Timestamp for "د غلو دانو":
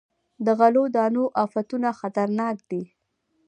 0.45-1.23